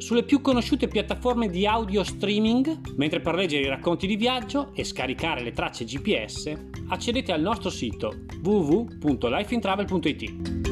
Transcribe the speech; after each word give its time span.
sulle 0.00 0.24
più 0.24 0.40
conosciute 0.40 0.88
piattaforme 0.88 1.48
di 1.48 1.66
audio 1.66 2.02
streaming, 2.02 2.94
mentre 2.96 3.20
per 3.20 3.34
leggere 3.34 3.64
i 3.64 3.68
racconti 3.68 4.06
di 4.06 4.16
viaggio 4.16 4.72
e 4.74 4.82
scaricare 4.82 5.42
le 5.42 5.52
tracce 5.52 5.84
GPS 5.84 6.52
accedete 6.88 7.32
al 7.32 7.42
nostro 7.42 7.68
sito 7.68 8.24
www.lifeintravel.it. 8.42 10.68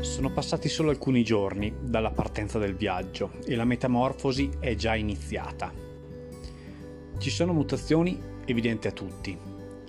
Sono 0.00 0.30
passati 0.30 0.68
solo 0.68 0.90
alcuni 0.90 1.24
giorni 1.24 1.74
dalla 1.82 2.12
partenza 2.12 2.60
del 2.60 2.76
viaggio 2.76 3.32
e 3.44 3.56
la 3.56 3.64
metamorfosi 3.64 4.50
è 4.60 4.76
già 4.76 4.94
iniziata. 4.94 5.93
Ci 7.24 7.30
sono 7.30 7.54
mutazioni 7.54 8.20
evidenti 8.44 8.86
a 8.86 8.92
tutti. 8.92 9.34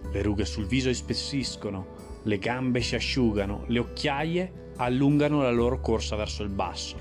Le 0.09 0.21
rughe 0.21 0.45
sul 0.45 0.67
viso 0.67 0.87
ispessiscono, 0.87 2.21
le 2.23 2.37
gambe 2.39 2.79
si 2.79 2.95
asciugano, 2.95 3.65
le 3.67 3.79
occhiaie 3.79 4.71
allungano 4.77 5.41
la 5.41 5.51
loro 5.51 5.81
corsa 5.81 6.15
verso 6.15 6.43
il 6.43 6.49
basso, 6.49 6.95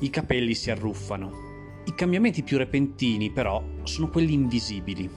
i 0.00 0.10
capelli 0.10 0.52
si 0.52 0.70
arruffano. 0.70 1.82
I 1.86 1.94
cambiamenti 1.94 2.42
più 2.42 2.58
repentini 2.58 3.30
però 3.30 3.64
sono 3.84 4.10
quelli 4.10 4.34
invisibili. 4.34 5.08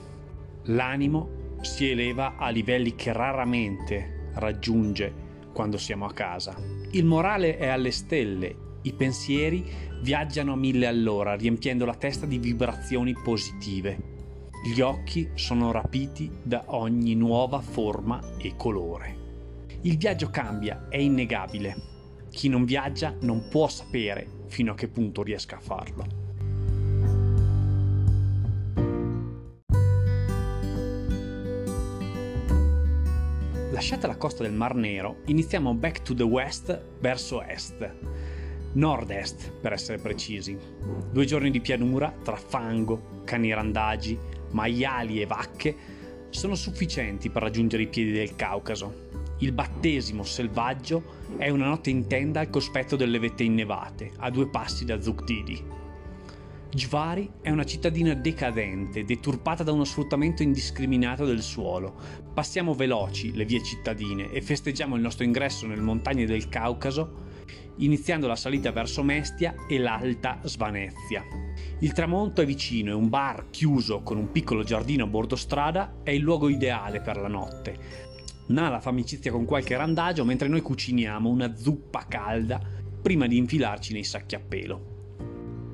L'animo 0.62 1.56
si 1.60 1.90
eleva 1.90 2.36
a 2.38 2.48
livelli 2.48 2.94
che 2.94 3.12
raramente 3.12 4.30
raggiunge 4.36 5.12
quando 5.52 5.76
siamo 5.76 6.06
a 6.06 6.14
casa. 6.14 6.56
Il 6.92 7.04
morale 7.04 7.58
è 7.58 7.66
alle 7.66 7.90
stelle, 7.90 8.56
i 8.80 8.94
pensieri 8.94 9.62
viaggiano 10.00 10.54
a 10.54 10.56
mille 10.56 10.86
all'ora, 10.86 11.34
riempiendo 11.34 11.84
la 11.84 11.96
testa 11.96 12.24
di 12.24 12.38
vibrazioni 12.38 13.12
positive. 13.12 14.16
Gli 14.64 14.80
occhi 14.80 15.30
sono 15.34 15.70
rapiti 15.70 16.30
da 16.42 16.64
ogni 16.66 17.14
nuova 17.14 17.60
forma 17.60 18.20
e 18.38 18.54
colore. 18.56 19.16
Il 19.82 19.96
viaggio 19.96 20.30
cambia, 20.30 20.88
è 20.88 20.96
innegabile. 20.96 21.76
Chi 22.28 22.48
non 22.48 22.64
viaggia 22.64 23.14
non 23.20 23.46
può 23.48 23.68
sapere 23.68 24.26
fino 24.48 24.72
a 24.72 24.74
che 24.74 24.88
punto 24.88 25.22
riesca 25.22 25.56
a 25.56 25.60
farlo. 25.60 26.06
Lasciata 33.70 34.08
la 34.08 34.16
costa 34.16 34.42
del 34.42 34.52
Mar 34.52 34.74
Nero, 34.74 35.18
iniziamo 35.26 35.72
back 35.72 36.02
to 36.02 36.14
the 36.14 36.24
west 36.24 36.82
verso 36.98 37.42
est. 37.42 37.94
Nord-est, 38.72 39.52
per 39.60 39.72
essere 39.72 39.98
precisi. 39.98 40.58
Due 41.10 41.24
giorni 41.24 41.50
di 41.50 41.60
pianura 41.60 42.12
tra 42.22 42.36
fango, 42.36 43.22
cani 43.24 43.54
randagi, 43.54 44.18
maiali 44.50 45.20
e 45.20 45.26
vacche 45.26 45.76
sono 46.30 46.54
sufficienti 46.54 47.30
per 47.30 47.42
raggiungere 47.42 47.84
i 47.84 47.88
piedi 47.88 48.12
del 48.12 48.36
Caucaso. 48.36 49.06
Il 49.38 49.52
battesimo 49.52 50.24
selvaggio 50.24 51.16
è 51.36 51.48
una 51.48 51.66
notte 51.66 51.90
in 51.90 52.06
tenda 52.06 52.40
al 52.40 52.50
cospetto 52.50 52.96
delle 52.96 53.18
vette 53.18 53.44
innevate, 53.44 54.12
a 54.18 54.30
due 54.30 54.48
passi 54.48 54.84
da 54.84 55.00
Zuctidi. 55.00 55.76
Jvari 56.70 57.30
è 57.40 57.50
una 57.50 57.64
cittadina 57.64 58.12
decadente, 58.14 59.04
deturpata 59.04 59.62
da 59.62 59.72
uno 59.72 59.84
sfruttamento 59.84 60.42
indiscriminato 60.42 61.24
del 61.24 61.40
suolo. 61.40 61.94
Passiamo 62.34 62.74
veloci 62.74 63.34
le 63.34 63.46
vie 63.46 63.62
cittadine 63.62 64.30
e 64.30 64.42
festeggiamo 64.42 64.94
il 64.94 65.00
nostro 65.00 65.24
ingresso 65.24 65.66
nelle 65.66 65.80
montagne 65.80 66.26
del 66.26 66.48
Caucaso 66.48 67.26
iniziando 67.78 68.26
la 68.26 68.36
salita 68.36 68.72
verso 68.72 69.02
Mestia 69.02 69.54
e 69.68 69.78
l'alta 69.78 70.40
Svanezia. 70.44 71.24
Il 71.80 71.92
tramonto 71.92 72.40
è 72.40 72.46
vicino 72.46 72.90
e 72.90 72.94
un 72.94 73.08
bar 73.08 73.50
chiuso 73.50 74.02
con 74.02 74.16
un 74.16 74.30
piccolo 74.30 74.62
giardino 74.62 75.04
a 75.04 75.08
bordo 75.08 75.36
strada 75.36 75.96
è 76.02 76.10
il 76.10 76.22
luogo 76.22 76.48
ideale 76.48 77.00
per 77.00 77.16
la 77.18 77.28
notte. 77.28 78.06
Nala 78.48 78.80
fa 78.80 78.90
amicizia 78.90 79.30
con 79.30 79.44
qualche 79.44 79.76
randagio 79.76 80.24
mentre 80.24 80.48
noi 80.48 80.62
cuciniamo 80.62 81.28
una 81.28 81.54
zuppa 81.54 82.06
calda 82.08 82.60
prima 83.00 83.26
di 83.26 83.36
infilarci 83.36 83.92
nei 83.92 84.04
sacchi 84.04 84.34
a 84.34 84.40
pelo. 84.40 84.96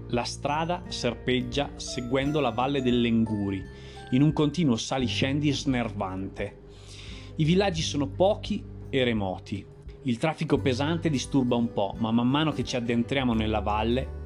La 0.08 0.24
strada 0.24 0.84
serpeggia 0.88 1.70
seguendo 1.76 2.40
la 2.40 2.50
valle 2.50 2.82
dell'Enguri, 2.82 3.62
in 4.10 4.22
un 4.22 4.32
continuo 4.32 4.76
saliscendi 4.76 5.50
snervante. 5.50 6.62
I 7.36 7.44
villaggi 7.44 7.82
sono 7.82 8.06
pochi 8.06 8.62
e 8.90 9.02
remoti, 9.02 9.64
il 10.06 10.18
traffico 10.18 10.58
pesante 10.58 11.08
disturba 11.08 11.56
un 11.56 11.72
po', 11.72 11.94
ma 11.98 12.10
man 12.10 12.28
mano 12.28 12.52
che 12.52 12.62
ci 12.62 12.76
addentriamo 12.76 13.32
nella 13.32 13.60
valle 13.60 14.22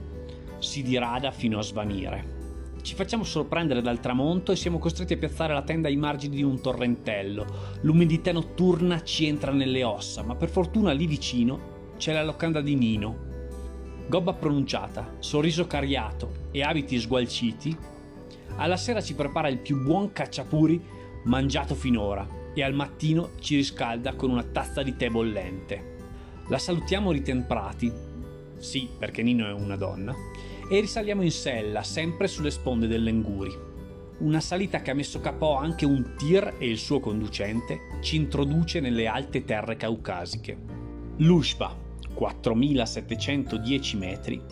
si 0.59 0.83
dirada 0.83 1.31
fino 1.31 1.59
a 1.59 1.63
svanire. 1.63 2.37
Ci 2.83 2.97
facciamo 2.97 3.23
sorprendere 3.23 3.81
dal 3.81 4.01
tramonto 4.01 4.51
e 4.51 4.57
siamo 4.57 4.79
costretti 4.79 5.13
a 5.13 5.19
piazzare 5.19 5.53
la 5.53 5.63
tenda 5.63 5.87
ai 5.87 5.95
margini 5.95 6.35
di 6.35 6.43
un 6.43 6.61
torrentello. 6.61 7.47
L'umidità 7.83 8.33
notturna 8.33 9.05
ci 9.05 9.27
entra 9.27 9.53
nelle 9.53 9.85
ossa, 9.85 10.25
ma 10.25 10.35
per 10.35 10.49
fortuna 10.49 10.91
lì 10.91 11.07
vicino 11.07 11.95
c'è 11.97 12.13
la 12.13 12.25
locanda 12.25 12.61
di 12.61 12.75
Nino. 12.75 13.27
Gobba 14.09 14.33
pronunciata, 14.33 15.15
sorriso 15.21 15.69
cariato 15.69 16.49
e 16.51 16.63
abiti 16.63 16.99
sgualciti, 16.99 17.77
alla 18.57 18.77
sera 18.77 19.01
ci 19.01 19.15
prepara 19.15 19.47
il 19.47 19.59
più 19.59 19.81
buon 19.81 20.11
cacciapuri 20.11 20.83
mangiato 21.25 21.77
finora 21.77 22.38
e 22.61 22.65
al 22.65 22.75
mattino 22.75 23.31
ci 23.41 23.57
riscalda 23.57 24.15
con 24.15 24.31
una 24.31 24.43
tazza 24.43 24.83
di 24.83 24.97
tè 24.97 25.09
bollente. 25.09 25.97
La 26.49 26.59
salutiamo 26.59 27.13
ritemprati, 27.13 27.93
sì 28.57 28.89
perché 28.99 29.23
Nino 29.23 29.47
è 29.47 29.53
una 29.53 29.77
donna, 29.77 30.15
e 30.71 30.81
risaliamo 30.81 31.23
in 31.23 31.31
sella, 31.31 31.83
sempre 31.83 32.27
sulle 32.29 32.51
sponde 32.51 32.87
dell'Enguri. 32.87 33.67
Una 34.19 34.41
salita 34.41 34.83
che 34.83 34.91
ha 34.91 34.95
messo 34.95 35.21
capo 35.21 35.57
anche 35.57 35.85
un 35.87 36.15
tir 36.17 36.55
e 36.59 36.69
il 36.69 36.79
suo 36.79 36.99
conducente 37.01 37.99
ci 38.01 38.17
introduce 38.17 38.81
nelle 38.81 39.07
alte 39.07 39.45
terre 39.45 39.77
caucasiche. 39.77 40.57
L'Ushba, 41.19 41.77
4710 42.15 43.97
metri, 43.97 44.43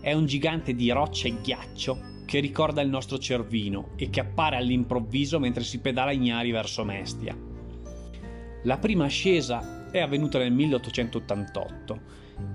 è 0.00 0.12
un 0.12 0.26
gigante 0.26 0.74
di 0.74 0.90
roccia 0.90 1.28
e 1.28 1.36
ghiaccio 1.40 2.10
che 2.26 2.40
ricorda 2.40 2.80
il 2.80 2.88
nostro 2.88 3.18
cervino 3.18 3.90
e 3.96 4.10
che 4.10 4.20
appare 4.20 4.56
all'improvviso 4.56 5.38
mentre 5.38 5.62
si 5.62 5.78
pedala 5.78 6.10
ignari 6.10 6.50
verso 6.50 6.84
Mestia. 6.84 7.50
La 8.64 8.78
prima 8.78 9.06
ascesa 9.06 9.90
è 9.90 9.98
avvenuta 9.98 10.38
nel 10.38 10.52
1888 10.52 12.00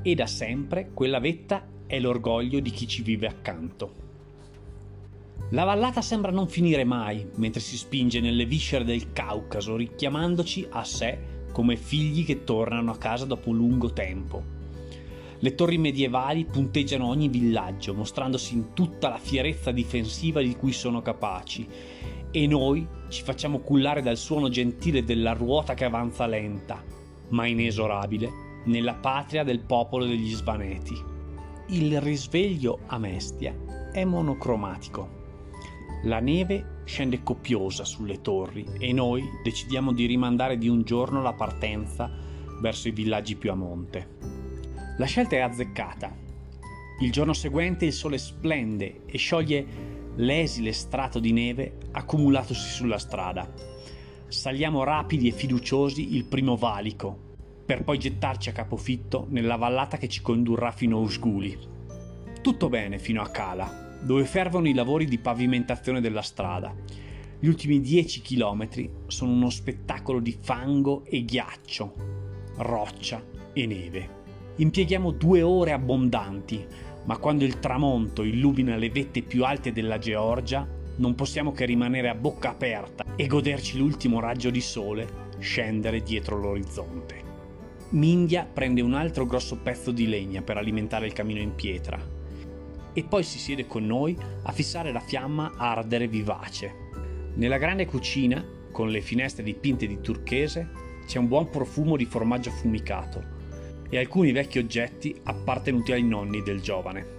e 0.01 0.15
da 0.15 0.25
sempre 0.25 0.92
quella 0.94 1.19
vetta 1.19 1.68
è 1.86 2.00
l'orgoglio 2.00 2.62
di 2.62 2.69
chi 2.71 2.88
ci 2.88 3.01
vive 3.01 3.27
accanto. 3.27 4.06
La 5.50 5.65
vallata 5.65 6.01
sembra 6.01 6.31
non 6.31 6.48
finire 6.48 6.86
mai 6.86 7.27
mentre 7.36 7.59
si 7.59 7.75
spinge 7.75 8.21
nelle 8.21 8.45
viscere 8.45 8.86
del 8.86 9.12
Caucaso, 9.12 9.75
richiamandoci 9.75 10.68
a 10.69 10.86
sé 10.86 11.19
come 11.51 11.75
figli 11.75 12.24
che 12.24 12.45
tornano 12.45 12.92
a 12.92 12.98
casa 12.98 13.25
dopo 13.25 13.50
un 13.50 13.57
lungo 13.57 13.92
tempo. 13.92 14.56
Le 15.39 15.56
torri 15.56 15.77
medievali 15.77 16.45
punteggiano 16.45 17.06
ogni 17.06 17.27
villaggio, 17.27 17.94
mostrandosi 17.94 18.54
in 18.54 18.74
tutta 18.74 19.09
la 19.09 19.19
fierezza 19.19 19.71
difensiva 19.71 20.42
di 20.42 20.56
cui 20.56 20.71
sono 20.71 21.01
capaci, 21.01 21.68
e 22.31 22.47
noi 22.47 22.88
ci 23.09 23.24
facciamo 23.24 23.59
cullare 23.59 24.01
dal 24.01 24.18
suono 24.18 24.50
gentile 24.50 25.03
della 25.03 25.33
ruota 25.33 25.74
che 25.74 25.85
avanza 25.85 26.25
lenta, 26.25 26.83
ma 27.29 27.45
inesorabile, 27.45 28.45
nella 28.65 28.95
patria 28.95 29.44
del 29.44 29.59
popolo 29.59 30.06
degli 30.06 30.33
Svaneti. 30.33 30.95
Il 31.69 32.00
risveglio 32.01 32.79
a 32.88 32.97
Mestia 32.97 33.56
è 33.91 34.03
monocromatico. 34.06 35.15
La 36.03 36.19
neve 36.19 36.81
scende 36.85 37.24
copiosa 37.24 37.83
sulle 37.83 38.21
torri 38.21 38.65
e 38.77 38.94
noi 38.94 39.23
decidiamo 39.44 39.91
di 39.91 40.06
rimandare 40.06 40.57
di 40.57 40.68
un 40.69 40.83
giorno 40.83 41.21
la 41.21 41.33
partenza 41.33 42.09
verso 42.62 42.88
i 42.88 42.91
villaggi 42.91 43.35
più 43.35 43.51
a 43.51 43.56
monte. 43.56 44.15
La 44.97 45.06
scelta 45.06 45.35
è 45.35 45.39
azzeccata. 45.39 46.15
Il 47.01 47.12
giorno 47.12 47.33
seguente 47.33 47.85
il 47.85 47.94
sole 47.94 48.18
splende 48.18 49.01
e 49.06 49.18
scioglie 49.18 49.95
l'esile 50.17 50.71
strato 50.73 51.19
di 51.19 51.31
neve 51.31 51.77
accumulatosi 51.91 52.69
sulla 52.69 52.97
strada. 52.97 53.47
Saliamo 54.27 54.83
rapidi 54.83 55.27
e 55.27 55.31
fiduciosi 55.31 56.15
il 56.15 56.25
primo 56.25 56.55
valico, 56.55 57.25
per 57.65 57.83
poi 57.83 57.97
gettarci 57.97 58.49
a 58.49 58.53
capofitto 58.53 59.27
nella 59.29 59.55
vallata 59.55 59.97
che 59.97 60.07
ci 60.07 60.21
condurrà 60.21 60.71
fino 60.71 60.97
a 60.97 61.01
Usguli. 61.01 61.57
Tutto 62.41 62.69
bene 62.69 62.97
fino 62.99 63.21
a 63.21 63.29
Cala, 63.29 63.99
dove 64.01 64.25
fervono 64.25 64.67
i 64.67 64.73
lavori 64.73 65.05
di 65.05 65.17
pavimentazione 65.17 66.01
della 66.01 66.21
strada. 66.21 66.73
Gli 67.39 67.47
ultimi 67.47 67.79
10 67.79 68.21
chilometri 68.21 68.89
sono 69.07 69.31
uno 69.31 69.49
spettacolo 69.49 70.19
di 70.19 70.35
fango 70.39 71.03
e 71.05 71.23
ghiaccio, 71.23 71.93
roccia 72.57 73.23
e 73.53 73.65
neve. 73.67 74.15
Impieghiamo 74.55 75.11
due 75.11 75.43
ore 75.43 75.71
abbondanti, 75.71 76.65
ma 77.07 77.18
quando 77.18 77.45
il 77.45 77.59
tramonto 77.59 78.24
illumina 78.24 78.75
le 78.75 78.89
vette 78.89 79.21
più 79.21 79.45
alte 79.45 79.71
della 79.71 79.98
Georgia, 79.98 80.68
non 80.98 81.15
possiamo 81.15 81.54
che 81.54 81.65
rimanere 81.65 82.09
a 82.09 82.15
bocca 82.15 82.50
aperta 82.50 83.06
e 83.15 83.27
goderci 83.27 83.77
l'ultimo 83.77 84.19
raggio 84.19 84.50
di 84.50 84.62
sole 84.62 85.25
scendere 85.39 86.04
dietro 86.04 86.38
l'orizzonte. 86.38 87.24
Mindia 87.89 88.45
prende 88.51 88.81
un 88.81 88.94
altro 88.94 89.25
grosso 89.25 89.57
pezzo 89.57 89.92
di 89.92 90.07
legna 90.07 90.42
per 90.42 90.57
alimentare 90.57 91.06
il 91.06 91.13
camino 91.13 91.39
in 91.39 91.56
pietra 91.56 91.98
e 92.92 93.04
poi 93.04 93.24
si 93.24 93.39
siede 93.39 93.68
con 93.68 93.86
noi 93.86 94.18
a 94.44 94.51
fissare 94.51 94.92
la 94.92 95.00
fiamma 95.00 95.54
ardere 95.56 96.07
vivace. 96.07 96.86
Nella 97.36 97.57
grande 97.57 97.86
cucina, 97.86 98.44
con 98.71 98.89
le 98.89 99.00
finestre 99.00 99.44
dipinte 99.44 99.88
di 99.88 100.01
turchese, 100.01 100.69
c'è 101.06 101.19
un 101.19 101.27
buon 101.27 101.50
profumo 101.50 101.95
di 101.95 102.06
formaggio 102.06 102.50
affumicato 102.50 103.36
e 103.89 103.97
alcuni 103.97 104.31
vecchi 104.31 104.59
oggetti 104.59 105.15
appartenuti 105.23 105.91
ai 105.91 106.03
nonni 106.03 106.43
del 106.43 106.61
giovane. 106.61 107.15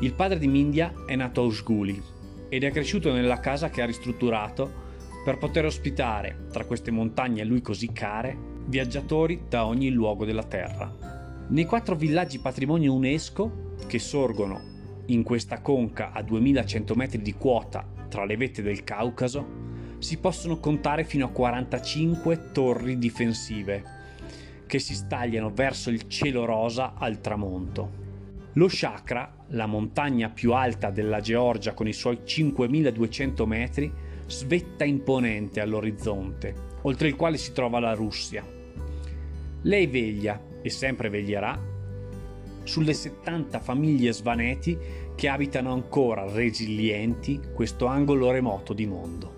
Il 0.00 0.12
padre 0.12 0.38
di 0.38 0.46
Mindia 0.46 0.92
è 1.06 1.16
nato 1.16 1.40
a 1.40 1.44
Usguli 1.44 2.02
ed 2.48 2.64
è 2.64 2.70
cresciuto 2.70 3.12
nella 3.12 3.40
casa 3.40 3.70
che 3.70 3.82
ha 3.82 3.86
ristrutturato 3.86 4.84
per 5.24 5.38
poter 5.38 5.64
ospitare, 5.64 6.46
tra 6.52 6.64
queste 6.64 6.90
montagne 6.90 7.40
a 7.40 7.44
lui 7.44 7.60
così 7.60 7.92
care, 7.92 8.36
viaggiatori 8.66 9.44
da 9.48 9.66
ogni 9.66 9.90
luogo 9.90 10.24
della 10.24 10.44
Terra. 10.44 11.44
Nei 11.48 11.64
quattro 11.64 11.96
villaggi 11.96 12.38
patrimonio 12.38 12.94
UNESCO, 12.94 13.74
che 13.86 13.98
sorgono 13.98 14.74
in 15.06 15.22
questa 15.22 15.60
conca 15.60 16.12
a 16.12 16.22
2100 16.22 16.94
metri 16.94 17.22
di 17.22 17.34
quota 17.34 17.86
tra 18.08 18.24
le 18.24 18.36
vette 18.36 18.62
del 18.62 18.84
Caucaso, 18.84 19.64
si 19.98 20.18
possono 20.18 20.58
contare 20.58 21.04
fino 21.04 21.26
a 21.26 21.30
45 21.30 22.50
torri 22.52 22.98
difensive 22.98 23.95
che 24.66 24.78
si 24.78 24.94
stagliano 24.94 25.50
verso 25.50 25.90
il 25.90 26.08
cielo 26.08 26.44
rosa 26.44 26.94
al 26.94 27.20
tramonto. 27.20 28.04
Lo 28.54 28.68
Shakra, 28.68 29.44
la 29.48 29.66
montagna 29.66 30.30
più 30.30 30.52
alta 30.52 30.90
della 30.90 31.20
Georgia 31.20 31.74
con 31.74 31.86
i 31.86 31.92
suoi 31.92 32.20
5200 32.24 33.46
metri, 33.46 33.92
svetta 34.26 34.84
imponente 34.84 35.60
all'orizzonte, 35.60 36.54
oltre 36.82 37.08
il 37.08 37.16
quale 37.16 37.36
si 37.36 37.52
trova 37.52 37.78
la 37.78 37.92
Russia, 37.92 38.44
lei 39.62 39.86
veglia, 39.86 40.40
e 40.62 40.70
sempre 40.70 41.08
veglierà, 41.08 41.58
sulle 42.64 42.94
70 42.94 43.60
famiglie 43.60 44.12
svaneti 44.12 44.76
che 45.14 45.28
abitano 45.28 45.72
ancora 45.72 46.28
resilienti 46.30 47.40
questo 47.54 47.86
angolo 47.86 48.30
remoto 48.30 48.72
di 48.72 48.86
mondo. 48.86 49.35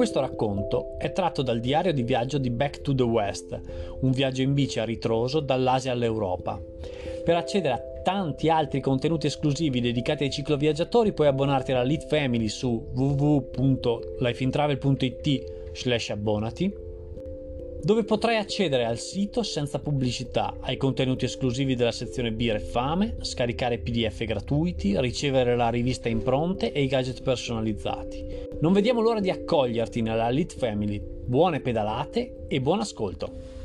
Questo 0.00 0.20
racconto 0.20 0.94
è 0.96 1.12
tratto 1.12 1.42
dal 1.42 1.60
diario 1.60 1.92
di 1.92 2.02
viaggio 2.02 2.38
di 2.38 2.48
Back 2.48 2.80
to 2.80 2.94
the 2.94 3.02
West, 3.02 3.60
un 4.00 4.12
viaggio 4.12 4.40
in 4.40 4.54
bici 4.54 4.80
a 4.80 4.84
ritroso 4.84 5.40
dall'Asia 5.40 5.92
all'Europa. 5.92 6.58
Per 7.22 7.36
accedere 7.36 7.74
a 7.74 7.82
tanti 8.02 8.48
altri 8.48 8.80
contenuti 8.80 9.26
esclusivi 9.26 9.82
dedicati 9.82 10.24
ai 10.24 10.30
cicloviaggiatori 10.30 11.12
puoi 11.12 11.26
abbonarti 11.26 11.72
alla 11.72 11.82
Lead 11.82 12.06
Family 12.06 12.48
su 12.48 12.82
www.lifeintravel.it 12.94 15.72
slash 15.74 16.08
abbonati 16.08 16.74
dove 17.82 18.04
potrai 18.04 18.36
accedere 18.36 18.84
al 18.84 18.98
sito 18.98 19.42
senza 19.42 19.78
pubblicità, 19.78 20.56
ai 20.60 20.76
contenuti 20.76 21.24
esclusivi 21.24 21.74
della 21.74 21.92
sezione 21.92 22.32
Birra 22.32 22.58
e 22.58 22.60
Fame, 22.60 23.16
scaricare 23.22 23.78
PDF 23.78 24.24
gratuiti, 24.24 25.00
ricevere 25.00 25.56
la 25.56 25.70
rivista 25.70 26.08
impronte 26.08 26.72
e 26.72 26.82
i 26.82 26.86
gadget 26.86 27.22
personalizzati. 27.22 28.48
Non 28.60 28.72
vediamo 28.72 29.00
l'ora 29.00 29.20
di 29.20 29.30
accoglierti 29.30 30.02
nella 30.02 30.28
Lead 30.28 30.52
Family. 30.52 31.00
Buone 31.00 31.60
pedalate 31.60 32.44
e 32.48 32.60
buon 32.60 32.80
ascolto! 32.80 33.59